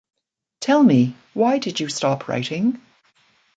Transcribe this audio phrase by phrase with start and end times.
[0.61, 2.81] Tell me: why did you stop writing?